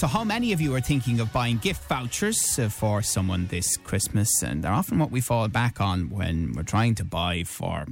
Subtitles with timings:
[0.00, 3.76] So, how many of you are thinking of buying gift vouchers uh, for someone this
[3.76, 4.42] Christmas?
[4.42, 7.84] And they're often what we fall back on when we're trying to buy for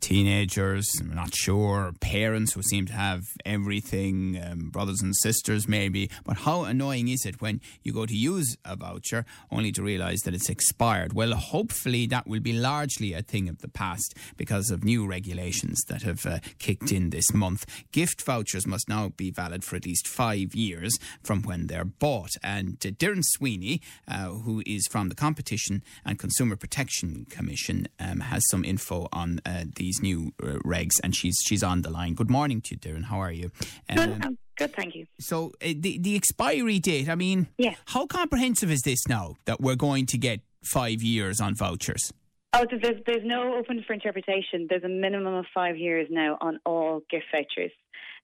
[0.00, 6.10] teenagers, we're not sure, parents who seem to have everything, um, brothers and sisters maybe.
[6.24, 10.22] But how annoying is it when you go to use a voucher only to realise
[10.22, 11.12] that it's expired?
[11.12, 15.82] Well, hopefully that will be largely a thing of the past because of new regulations
[15.88, 17.66] that have uh, kicked in this month.
[17.92, 22.30] Gift vouchers must now be valid for at least five years from when they're bought.
[22.42, 28.20] And uh, Doireann Sweeney, uh, who is from the Competition and Consumer Protection Commission, um,
[28.20, 32.14] has some info on uh, these new uh, regs, and she's she's on the line.
[32.14, 33.04] Good morning to you, Doireann.
[33.04, 33.50] How are you?
[33.94, 35.06] Good, um, good, thank you.
[35.20, 37.08] So uh, the the expiry date.
[37.08, 37.74] I mean, yeah.
[37.86, 42.12] How comprehensive is this now that we're going to get five years on vouchers?
[42.54, 44.66] Oh, there's there's no open for interpretation.
[44.68, 47.72] There's a minimum of five years now on all gift vouchers.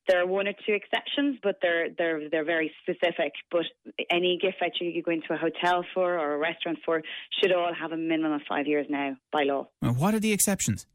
[0.08, 3.32] There are one or two exceptions, but they're they're they're very specific.
[3.50, 3.64] But
[4.10, 7.02] any gift voucher you go into a hotel for or a restaurant for
[7.40, 9.68] should all have a minimum of five years now by law.
[9.82, 10.86] And what are the exceptions?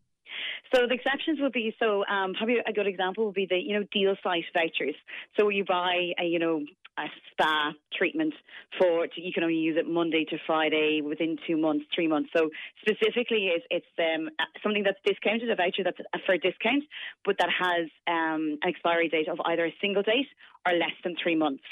[0.73, 3.80] So the exceptions would be so um, probably a good example would be the you
[3.80, 4.95] know deal site vouchers.
[5.39, 6.63] So you buy a you know
[7.00, 8.33] a spa treatment
[8.78, 12.30] for you can only use it Monday to Friday within two months, three months.
[12.36, 12.50] So
[12.81, 14.30] specifically, is it's um,
[14.64, 16.83] something that's discounted, a voucher that's for a discount,
[17.25, 20.27] but that has um, an expiry date of either a single date
[20.66, 21.64] or less than three months.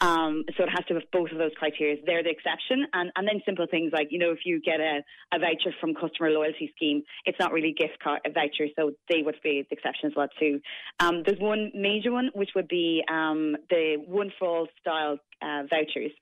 [0.00, 1.96] Um, so it has to have both of those criteria.
[2.04, 2.86] They're the exception.
[2.92, 5.00] And, and then simple things like, you know, if you get a,
[5.32, 9.22] a voucher from customer loyalty scheme, it's not really gift card a voucher, so they
[9.22, 10.60] would be the exception as well too.
[11.00, 15.62] Um, there's one major one, which would be um, the one for all style uh,
[15.70, 16.12] vouchers.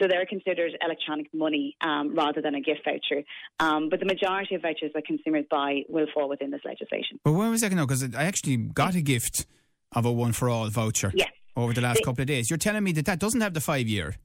[0.00, 3.24] So they're considered electronic money um, rather than a gift voucher.
[3.58, 7.18] Um, but the majority of vouchers that consumers buy will fall within this legislation.
[7.24, 9.46] But wait a second now, because I actually got a gift
[9.92, 11.12] of a one for all voucher.
[11.14, 12.50] Yes over the last couple of days.
[12.50, 14.16] You're telling me that that doesn't have the five year.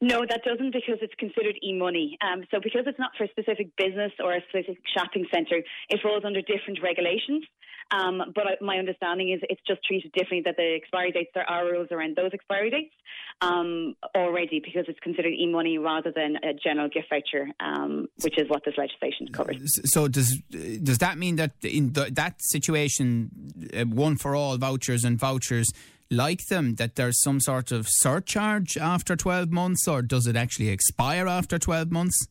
[0.00, 2.18] No, that doesn't because it's considered e-money.
[2.20, 6.00] Um, so because it's not for a specific business or a specific shopping centre, it
[6.02, 7.44] falls under different regulations.
[7.92, 11.64] Um, but my understanding is it's just treated differently that the expiry dates, there are
[11.64, 12.92] rules around those expiry dates
[13.40, 18.48] um, already because it's considered e-money rather than a general gift voucher, um, which is
[18.48, 19.80] what this legislation covers.
[19.92, 23.30] So does does that mean that in the, that situation,
[23.72, 25.70] uh, one for all vouchers and vouchers
[26.10, 30.68] like them that there's some sort of surcharge after 12 months or does it actually
[30.68, 32.26] expire after 12 months?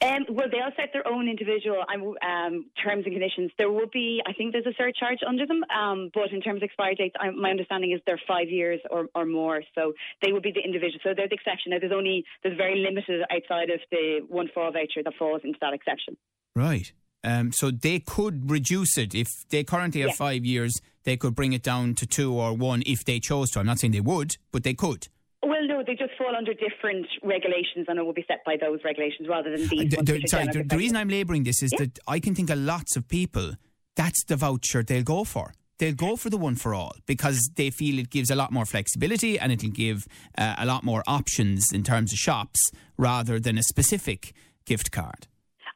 [0.00, 3.50] Um, well, they'll set their own individual um, terms and conditions.
[3.58, 6.66] There will be, I think, there's a surcharge under them, um, but in terms of
[6.66, 9.60] expiry dates, I, my understanding is they're five years or, or more.
[9.74, 11.00] So they will be the individual.
[11.02, 11.70] So they're the exception.
[11.70, 15.40] Now, there's only there's very limited outside of the one for all voucher that falls
[15.42, 16.16] into that exception.
[16.54, 16.92] Right.
[17.24, 20.80] Um, so they could reduce it if they currently have five years.
[21.04, 23.60] They could bring it down to two or one if they chose to.
[23.60, 25.08] I'm not saying they would, but they could.
[25.42, 28.80] Well, no, they just fall under different regulations, and it will be set by those
[28.84, 29.94] regulations rather than these.
[29.96, 31.84] Uh, the, sorry, the, the, reason I'm labouring this is yeah.
[31.84, 33.52] that I can think of lots of people.
[33.96, 35.54] That's the voucher they'll go for.
[35.78, 38.66] They'll go for the one for all because they feel it gives a lot more
[38.66, 40.06] flexibility and it'll give
[40.36, 42.60] uh, a lot more options in terms of shops
[42.96, 44.34] rather than a specific
[44.66, 45.28] gift card.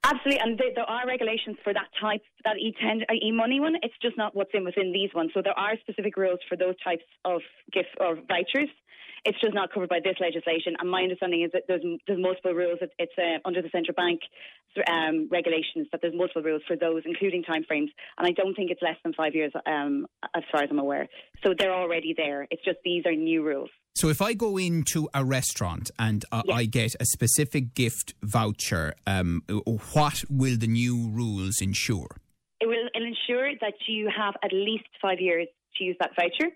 [0.05, 3.77] Absolutely, and there, there are regulations for that type, that e-tender, uh, e-money one.
[3.83, 5.31] It's just not what's in within these ones.
[5.33, 7.41] So there are specific rules for those types of
[7.73, 8.69] gift or vouchers.
[9.25, 10.75] It's just not covered by this legislation.
[10.81, 12.81] And my understanding is that there's, there's multiple rules.
[12.99, 14.21] It's uh, under the central bank
[14.91, 17.95] um, regulations that there's multiple rules for those, including timeframes.
[18.19, 21.07] And I don't think it's less than five years, um, as far as I'm aware.
[21.45, 22.49] So they're already there.
[22.51, 23.71] It's just these are new rules.
[24.03, 26.57] So if I go into a restaurant and uh, yes.
[26.59, 29.45] I get a specific gift voucher, um,
[29.93, 32.09] what will the new rules ensure?
[32.61, 35.47] It will ensure that you have at least five years
[35.77, 36.51] to use that voucher.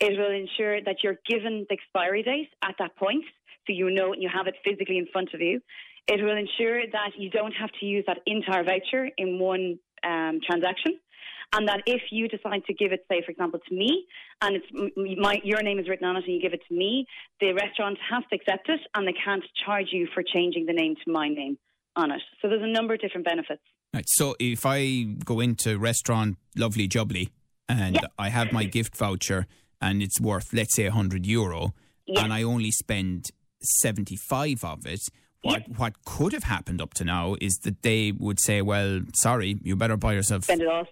[0.00, 3.22] It will ensure that you're given the expiry date at that point,
[3.68, 5.60] so you know and you have it physically in front of you.
[6.08, 10.40] It will ensure that you don't have to use that entire voucher in one um,
[10.44, 10.98] transaction
[11.52, 14.04] and that if you decide to give it, say, for example, to me,
[14.40, 17.06] and it's my your name is written on it, and you give it to me,
[17.40, 20.94] the restaurant has to accept it, and they can't charge you for changing the name
[21.04, 21.58] to my name
[21.96, 22.22] on it.
[22.40, 23.62] So there's a number of different benefits.
[23.92, 24.04] Right.
[24.06, 27.30] So if I go into restaurant Lovely Jubbly
[27.68, 28.02] and yeah.
[28.18, 29.46] I have my gift voucher
[29.80, 31.74] and it's worth let's say 100 euro
[32.06, 32.22] yeah.
[32.22, 33.26] and I only spend
[33.62, 35.00] 75 of it
[35.42, 35.74] what yeah.
[35.76, 39.76] what could have happened up to now is that they would say, "Well, sorry, you
[39.76, 40.46] better buy yourself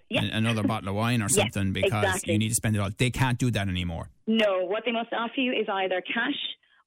[0.09, 0.21] yeah.
[0.21, 2.33] another bottle of wine or something because exactly.
[2.33, 4.09] you need to spend it all." They can't do that anymore.
[4.27, 6.39] No, what they must offer you is either cash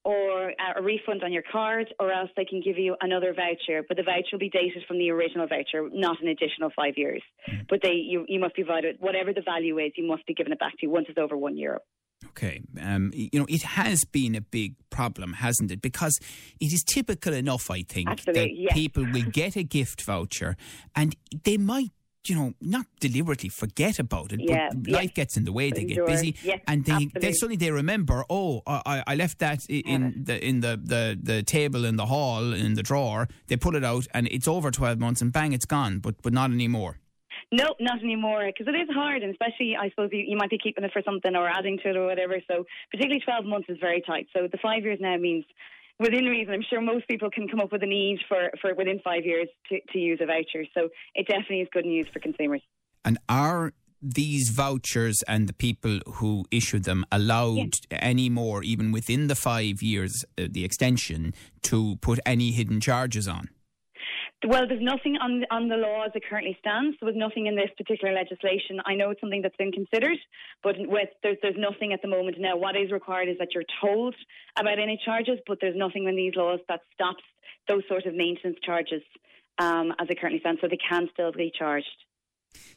[0.04, 3.84] or uh, a refund on your card, or else they can give you another voucher.
[3.86, 7.22] But the voucher will be dated from the original voucher, not an additional five years.
[7.48, 7.68] Mm.
[7.68, 9.92] But they, you, you must be provided whatever the value is.
[9.96, 11.78] You must be given it back to you once it's over one euro.
[12.36, 12.62] Okay.
[12.80, 15.82] Um, you know, it has been a big problem, hasn't it?
[15.82, 16.18] Because
[16.60, 18.72] it is typical enough, I think, Absolutely, that yes.
[18.74, 20.56] people will get a gift voucher
[20.96, 21.14] and
[21.44, 21.90] they might
[22.28, 24.94] you know, not deliberately forget about it, yeah, but yes.
[24.94, 25.70] life gets in the way.
[25.70, 27.32] They get busy, yes, and they, absolutely.
[27.32, 28.24] suddenly they remember.
[28.30, 32.52] Oh, I, I left that in the in the, the the table in the hall
[32.52, 33.28] in the drawer.
[33.48, 35.98] They pull it out, and it's over twelve months, and bang, it's gone.
[35.98, 36.98] But but not anymore.
[37.52, 40.56] No, not anymore, because it is hard, and especially, I suppose, you, you, might be
[40.56, 42.36] keeping it for something or adding to it or whatever.
[42.48, 44.26] So, particularly 12 months is very tight.
[44.34, 45.44] So, the five years now means
[46.00, 49.00] within reason, I'm sure most people can come up with a need for, for within
[49.04, 50.64] five years to, to use a voucher.
[50.72, 52.62] So, it definitely is good news for consumers.
[53.04, 57.98] And are these vouchers and the people who issue them allowed yeah.
[58.00, 61.34] any more, even within the five years, uh, the extension,
[61.64, 63.50] to put any hidden charges on?
[64.44, 66.96] Well, there's nothing on on the law as it currently stands.
[67.00, 68.80] There was nothing in this particular legislation.
[68.84, 70.18] I know it's something that's been considered,
[70.62, 72.56] but with there's there's nothing at the moment now.
[72.56, 74.16] What is required is that you're told
[74.58, 77.22] about any charges, but there's nothing in these laws that stops
[77.68, 79.02] those sort of maintenance charges
[79.58, 80.60] um, as it currently stands.
[80.60, 81.86] So they can still be charged.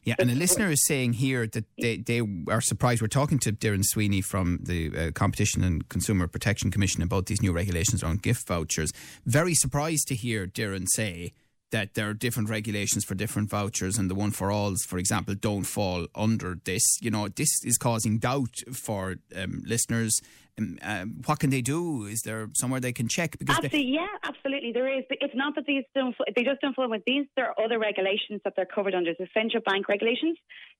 [0.03, 3.01] Yeah, and a listener is saying here that they, they are surprised.
[3.01, 7.41] We're talking to Doireann Sweeney from the uh, Competition and Consumer Protection Commission about these
[7.41, 8.93] new regulations on gift vouchers.
[9.25, 11.33] Very surprised to hear Doireann say
[11.71, 15.35] that there are different regulations for different vouchers, and the one for alls, for example,
[15.35, 16.83] don't fall under this.
[17.01, 20.21] You know, this is causing doubt for um, listeners.
[20.57, 22.05] Um, um, what can they do?
[22.05, 23.37] Is there somewhere they can check?
[23.37, 25.03] Because absolutely, yeah, absolutely, there is.
[25.09, 27.25] It's not that these don't they just don't fall with these.
[27.35, 29.11] There are other regulations that they're covered under.
[29.17, 30.37] The central bank regulations.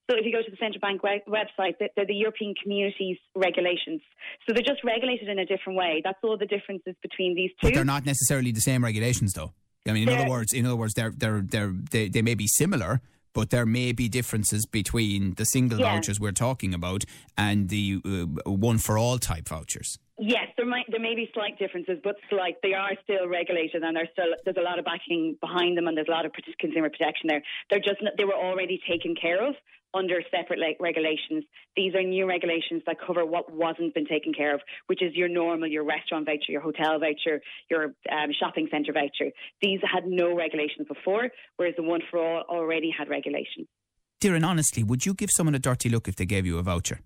[0.10, 4.02] So if you go to the central bank website, they're the European Communities regulations.
[4.48, 6.02] So they're just regulated in a different way.
[6.04, 7.68] That's all the differences between these two.
[7.68, 9.52] But they're not necessarily the same regulations, though.
[9.88, 12.48] I mean, in other words, in other words, they're, they're, they're, they they may be
[12.48, 13.02] similar,
[13.34, 15.94] but there may be differences between the single yeah.
[15.94, 17.04] vouchers we're talking about
[17.38, 19.98] and the uh, one for all type vouchers.
[20.17, 22.56] Yes, there might there may be slight differences, but slight.
[22.63, 25.97] They are still regulated, and there's still there's a lot of backing behind them, and
[25.97, 27.44] there's a lot of consumer protection there.
[27.69, 29.56] They're just they were already taken care of
[29.94, 31.44] under separate regulations.
[31.75, 35.29] These are new regulations that cover what wasn't been taken care of, which is your
[35.29, 39.31] normal, your restaurant voucher, your hotel voucher, your um, shopping centre voucher.
[39.62, 43.67] These had no regulations before, whereas the one for all already had regulations.
[44.21, 47.00] Doireann, honestly, would you give someone a dirty look if they gave you a voucher?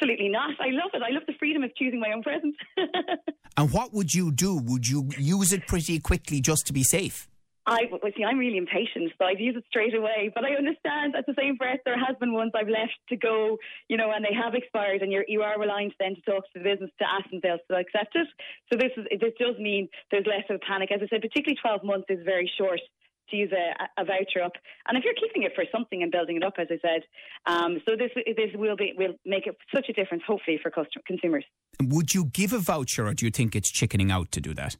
[0.00, 0.50] Absolutely not.
[0.60, 1.02] I love it.
[1.02, 2.54] I love the freedom of choosing my own present.
[3.56, 4.56] and what would you do?
[4.56, 7.28] Would you use it pretty quickly just to be safe?
[7.66, 10.30] I well, see, I'm really impatient, so I'd use it straight away.
[10.34, 13.58] But I understand at the same breath there has been ones I've left to go,
[13.88, 16.54] you know, and they have expired, and you're you are reliant then to talk to
[16.54, 18.28] the business to ask them they'll still accept it.
[18.72, 20.90] So this is this does mean there's less of a panic.
[20.92, 22.80] As I said, particularly 12 months is very short
[23.30, 24.52] to use a, a, voucher up.
[24.86, 27.02] And if you're keeping it for something and building it up, as I said,
[27.46, 31.02] um, so this this will be will make it such a difference, hopefully, for custom,
[31.06, 31.44] consumers.
[31.82, 34.76] Would you give a voucher, or do you think it's chickening out to do that?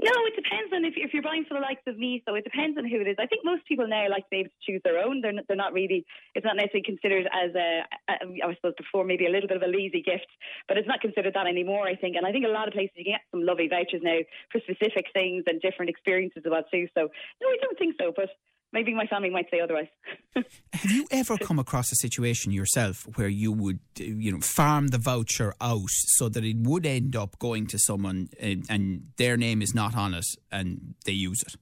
[0.00, 2.22] No, it depends on if, if you're buying for the likes of me.
[2.24, 3.16] So it depends on who it is.
[3.20, 5.20] I think most people now like to be able to choose their own.
[5.20, 6.06] They're not, they're not really.
[6.34, 8.14] It's not necessarily considered as a, a.
[8.48, 10.28] I suppose before maybe a little bit of a lazy gift,
[10.68, 11.86] but it's not considered that anymore.
[11.86, 14.00] I think, and I think a lot of places you can get some lovely vouchers
[14.00, 16.88] now for specific things and different experiences about too.
[16.96, 18.12] So no, I don't think so.
[18.16, 18.32] But
[18.72, 19.88] maybe my family might say otherwise.
[20.34, 24.98] Have you ever come across a situation yourself where you would, you know, farm the
[24.98, 29.62] voucher out so that it would end up going to someone and, and their name
[29.62, 31.56] is not on it and they use it?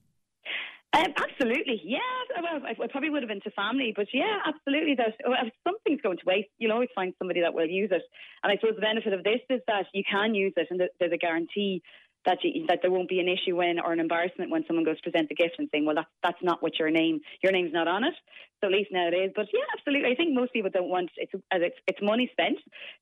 [0.91, 1.99] Um, absolutely, yeah.
[2.41, 4.95] Well, I, I, probably would have been to family, but yeah, absolutely.
[4.95, 8.01] That if something's going to waste, you'll always find somebody that will use it.
[8.43, 11.11] And I suppose the benefit of this is that you can use it, and there's
[11.11, 11.83] a guarantee
[12.25, 14.97] that you, that there won't be an issue when or an embarrassment when someone goes
[14.97, 17.73] to present the gift and saying, well, that's that's not what your name, your name's
[17.73, 18.13] not on it.
[18.61, 19.31] So at least now it is.
[19.35, 20.11] But yeah, absolutely.
[20.11, 22.57] I think most people don't want it's it's, it's money spent,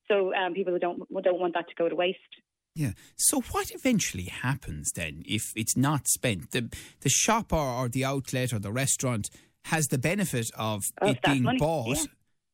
[0.08, 2.20] so um, people don't don't want that to go to waste.
[2.76, 2.92] Yeah.
[3.16, 6.52] So what eventually happens then if it's not spent?
[6.52, 6.70] The
[7.02, 9.30] the shop or, or the outlet or the restaurant
[9.66, 11.58] has the benefit of oh, it being money.
[11.58, 11.98] bought.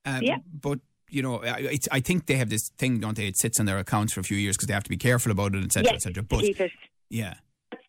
[0.06, 0.16] Yeah.
[0.16, 0.38] Um, yeah.
[0.62, 0.80] But
[1.14, 3.28] you know, I think they have this thing, don't they?
[3.28, 5.32] It sits on their accounts for a few years because they have to be careful
[5.32, 6.24] about it, etc., yes, etc.
[6.24, 6.44] But
[7.10, 7.36] yeah.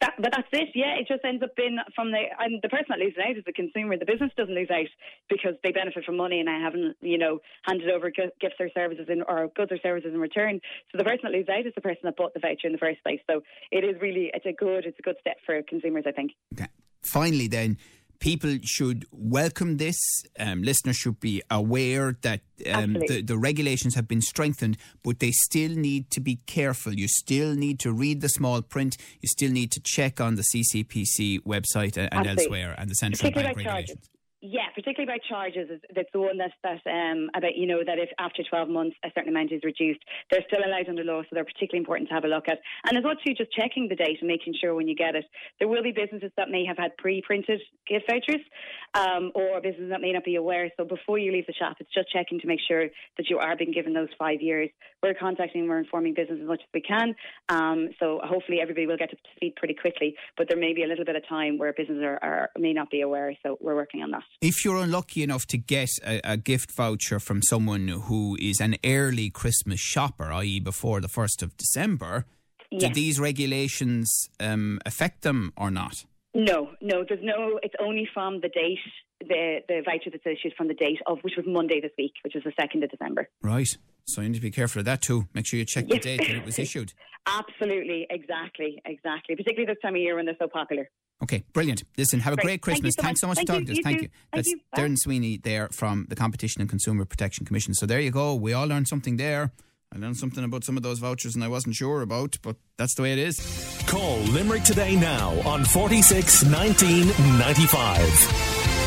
[0.00, 0.96] That, but that's it, yeah.
[1.00, 3.52] It just ends up being from the and the person that loses out is the
[3.52, 3.96] consumer.
[3.96, 4.88] The business doesn't lose out
[5.28, 9.06] because they benefit from money and I haven't, you know, handed over gifts or services
[9.08, 10.60] in or goods or services in return.
[10.92, 12.78] So the person that loses out is the person that bought the voucher in the
[12.78, 13.20] first place.
[13.30, 16.32] So it is really it's a good it's a good step for consumers, I think.
[16.54, 16.68] Okay.
[17.02, 17.78] Finally, then
[18.20, 19.96] people should welcome this.
[20.38, 22.40] Um, listeners should be aware that
[22.72, 26.94] um, the, the regulations have been strengthened, but they still need to be careful.
[26.94, 28.96] You still need to read the small print.
[29.20, 33.30] You still need to check on the CCPC website and, and elsewhere and the central
[33.30, 34.10] bank regulations.
[34.46, 35.80] Yeah, particularly about charges.
[35.96, 39.08] That's the one that's that um, about you know that if after 12 months a
[39.14, 42.24] certain amount is reduced, they're still allowed under law, so they're particularly important to have
[42.24, 42.60] a look at.
[42.84, 45.24] And as well too, just checking the date and making sure when you get it.
[45.58, 48.44] There will be businesses that may have had pre-printed gift vouchers,
[48.92, 50.68] um, or businesses that may not be aware.
[50.76, 53.56] So before you leave the shop, it's just checking to make sure that you are
[53.56, 54.68] being given those five years.
[55.02, 57.14] We're contacting, we're informing business as much as we can.
[57.48, 60.86] Um, so hopefully everybody will get to speed pretty quickly, but there may be a
[60.86, 63.32] little bit of time where businesses are, are may not be aware.
[63.42, 64.22] So we're working on that.
[64.40, 68.76] If you're unlucky enough to get a, a, gift voucher from someone who is an
[68.84, 72.26] early Christmas shopper, i.e., before the 1st of December,
[72.70, 72.82] yes.
[72.82, 76.04] do these regulations um, affect them or not?
[76.34, 78.78] No, no, there's no, it's only from the date,
[79.28, 82.34] the, the voucher that's issued from the date of, which was Monday this week, which
[82.34, 83.28] was the 2nd of December.
[83.42, 83.76] Right.
[84.06, 85.26] So you need to be careful of that too.
[85.34, 86.92] Make sure you check the date that it was issued.
[87.26, 89.34] Absolutely, exactly, exactly.
[89.34, 90.90] Particularly this time of year when they're so popular.
[91.22, 91.84] Okay, brilliant.
[91.96, 92.94] Listen, have a great, great Christmas.
[92.96, 93.78] Thank Thanks so much Thank for talking to us.
[93.82, 94.08] Thank you.
[94.32, 94.60] Thank That's you.
[94.76, 97.72] Doireann Sweeney there from the Competition and Consumer Protection Commission.
[97.72, 98.34] So there you go.
[98.34, 99.52] We all learned something there.
[99.94, 102.94] I learned something about some of those vouchers and I wasn't sure about, but that's
[102.96, 103.38] the way it is.
[103.86, 107.06] Call Limerick today now on 46 19
[107.38, 108.83] 95.